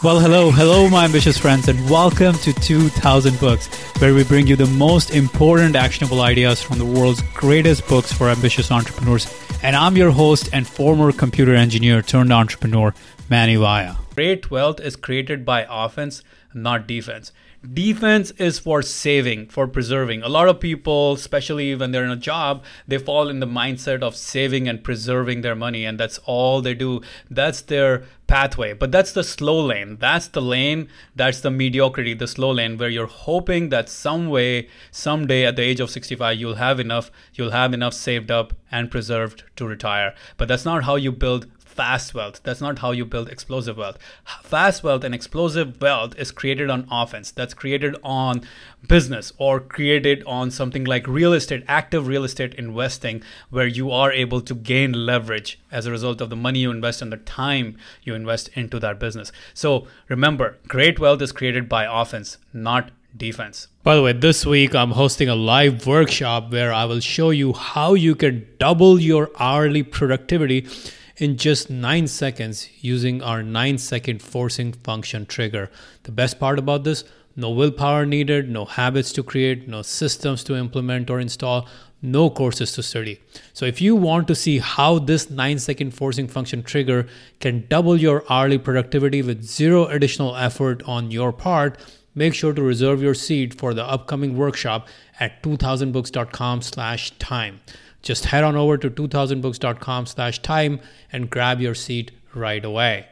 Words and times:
Well, 0.00 0.20
hello, 0.20 0.52
hello, 0.52 0.88
my 0.88 1.06
ambitious 1.06 1.36
friends, 1.36 1.66
and 1.66 1.90
welcome 1.90 2.34
to 2.34 2.52
2000 2.52 3.40
Books, 3.40 3.66
where 4.00 4.14
we 4.14 4.22
bring 4.22 4.46
you 4.46 4.54
the 4.54 4.66
most 4.66 5.10
important 5.10 5.74
actionable 5.74 6.20
ideas 6.20 6.62
from 6.62 6.78
the 6.78 6.84
world's 6.84 7.20
greatest 7.34 7.84
books 7.88 8.12
for 8.12 8.28
ambitious 8.28 8.70
entrepreneurs. 8.70 9.26
And 9.60 9.74
I'm 9.74 9.96
your 9.96 10.12
host 10.12 10.50
and 10.52 10.68
former 10.68 11.10
computer 11.10 11.52
engineer 11.52 12.00
turned 12.00 12.32
entrepreneur, 12.32 12.94
Mani 13.30 13.56
Vaya. 13.56 13.96
Great 14.14 14.50
wealth 14.50 14.80
is 14.80 14.96
created 14.96 15.44
by 15.44 15.66
offense, 15.68 16.22
not 16.54 16.86
defense. 16.86 17.30
Defense 17.74 18.30
is 18.38 18.58
for 18.58 18.80
saving, 18.80 19.48
for 19.48 19.66
preserving. 19.66 20.22
A 20.22 20.28
lot 20.28 20.48
of 20.48 20.60
people, 20.60 21.12
especially 21.12 21.74
when 21.74 21.90
they're 21.90 22.04
in 22.04 22.10
a 22.10 22.16
job, 22.16 22.64
they 22.86 22.96
fall 22.96 23.28
in 23.28 23.40
the 23.40 23.46
mindset 23.46 24.00
of 24.00 24.16
saving 24.16 24.66
and 24.66 24.82
preserving 24.82 25.42
their 25.42 25.56
money, 25.56 25.84
and 25.84 26.00
that's 26.00 26.18
all 26.24 26.62
they 26.62 26.72
do. 26.72 27.02
That's 27.28 27.60
their 27.60 28.04
pathway. 28.28 28.72
But 28.72 28.92
that's 28.92 29.12
the 29.12 29.24
slow 29.24 29.60
lane. 29.60 29.96
That's 30.00 30.28
the 30.28 30.40
lane, 30.40 30.88
that's 31.16 31.40
the 31.40 31.50
mediocrity, 31.50 32.14
the 32.14 32.28
slow 32.28 32.52
lane, 32.52 32.78
where 32.78 32.88
you're 32.88 33.06
hoping 33.06 33.70
that 33.70 33.88
some 33.88 34.28
way, 34.28 34.68
someday 34.90 35.44
at 35.44 35.56
the 35.56 35.62
age 35.62 35.80
of 35.80 35.90
65, 35.90 36.38
you'll 36.38 36.54
have 36.54 36.78
enough, 36.78 37.10
you'll 37.34 37.50
have 37.50 37.74
enough 37.74 37.92
saved 37.92 38.30
up 38.30 38.54
and 38.70 38.90
preserved 38.90 39.42
to 39.56 39.66
retire. 39.66 40.14
But 40.36 40.48
that's 40.48 40.64
not 40.64 40.84
how 40.84 40.94
you 40.96 41.10
build 41.10 41.46
fast 41.78 42.12
wealth. 42.12 42.40
That's 42.42 42.60
not 42.60 42.80
how 42.80 42.90
you 42.90 43.04
build 43.04 43.28
explosive 43.28 43.76
wealth. 43.76 43.98
Fast 44.42 44.82
wealth 44.82 45.04
and 45.04 45.14
explosive 45.14 45.80
wealth 45.80 46.18
is 46.18 46.32
created 46.32 46.70
on 46.70 46.88
offense. 46.90 47.30
That's 47.30 47.54
created 47.54 47.94
on 48.02 48.42
business 48.88 49.32
or 49.38 49.60
created 49.60 50.24
on 50.26 50.50
something 50.50 50.82
like 50.82 51.06
real 51.06 51.32
estate, 51.32 51.62
active 51.68 52.08
real 52.08 52.24
estate 52.24 52.54
investing, 52.54 53.22
where 53.50 53.68
you 53.68 53.92
are 53.92 54.10
able 54.10 54.40
to 54.40 54.56
gain 54.56 55.06
leverage 55.06 55.60
as 55.70 55.86
a 55.86 55.92
result 55.92 56.20
of 56.20 56.30
the 56.30 56.36
money 56.36 56.58
you 56.58 56.72
invest 56.72 57.00
and 57.00 57.12
the 57.12 57.16
time 57.16 57.76
you 58.02 58.12
invest 58.12 58.50
into 58.54 58.80
that 58.80 58.98
business. 58.98 59.30
So 59.54 59.86
remember, 60.08 60.58
great 60.66 60.98
wealth 60.98 61.22
is 61.22 61.30
created 61.30 61.68
by 61.68 61.84
offense, 61.84 62.38
not 62.52 62.90
defense. 63.16 63.68
By 63.84 63.94
the 63.94 64.02
way, 64.02 64.14
this 64.14 64.44
week 64.44 64.74
I'm 64.74 64.90
hosting 64.90 65.28
a 65.28 65.36
live 65.36 65.86
workshop 65.86 66.50
where 66.50 66.72
I 66.72 66.86
will 66.86 67.00
show 67.00 67.30
you 67.30 67.52
how 67.52 67.94
you 67.94 68.16
can 68.16 68.48
double 68.58 69.00
your 69.00 69.30
hourly 69.38 69.84
productivity 69.84 70.66
in 71.18 71.36
just 71.36 71.68
9 71.68 72.06
seconds 72.06 72.68
using 72.80 73.22
our 73.22 73.42
9 73.42 73.78
second 73.78 74.22
forcing 74.22 74.72
function 74.72 75.26
trigger. 75.26 75.70
The 76.04 76.12
best 76.12 76.38
part 76.38 76.58
about 76.58 76.84
this 76.84 77.04
no 77.36 77.50
willpower 77.50 78.04
needed, 78.04 78.48
no 78.48 78.64
habits 78.64 79.12
to 79.12 79.22
create, 79.22 79.68
no 79.68 79.82
systems 79.82 80.42
to 80.42 80.56
implement 80.56 81.08
or 81.08 81.20
install, 81.20 81.68
no 82.02 82.30
courses 82.30 82.72
to 82.72 82.82
study. 82.82 83.20
So, 83.52 83.64
if 83.64 83.80
you 83.80 83.94
want 83.94 84.26
to 84.26 84.34
see 84.34 84.58
how 84.58 84.98
this 84.98 85.30
9 85.30 85.58
second 85.60 85.92
forcing 85.92 86.26
function 86.26 86.62
trigger 86.64 87.06
can 87.40 87.66
double 87.68 87.96
your 87.96 88.24
hourly 88.28 88.58
productivity 88.58 89.22
with 89.22 89.44
zero 89.44 89.86
additional 89.86 90.34
effort 90.36 90.82
on 90.84 91.12
your 91.12 91.32
part, 91.32 91.78
make 92.18 92.34
sure 92.34 92.52
to 92.52 92.62
reserve 92.62 93.00
your 93.00 93.14
seat 93.14 93.54
for 93.54 93.72
the 93.72 93.84
upcoming 93.84 94.36
workshop 94.36 94.88
at 95.18 95.42
2000books.com 95.42 96.62
slash 96.62 97.12
time. 97.18 97.60
Just 98.02 98.26
head 98.26 98.44
on 98.44 98.56
over 98.56 98.76
to 98.76 98.90
2000books.com 98.90 100.06
slash 100.06 100.40
time 100.40 100.80
and 101.12 101.30
grab 101.30 101.60
your 101.60 101.74
seat 101.74 102.10
right 102.34 102.64
away. 102.64 103.06